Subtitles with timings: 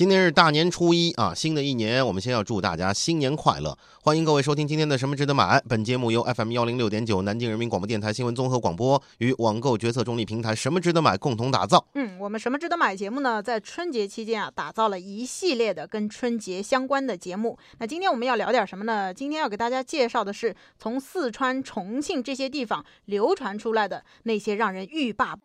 [0.00, 3.76] 今天是大年初一啊新的一年我们先要祝大家新年快乐。
[4.02, 11.86] 欢迎各位收听今天的什么值得买本节目由 fm 幺零六点九南京人民广播电台新闻综合广播与网购决策中立平台什么值得买共同打造。
[11.96, 13.42] 嗯我们什么值得买节目呢？
[13.42, 17.58] 在春节期间啊打造了一系列的跟春节相关的节目。
[17.78, 19.12] 那今天我们要聊点什么呢？
[19.12, 25.36] 今天要给大家介绍的是从四川重庆这些地方流传出来的那些让人欲罢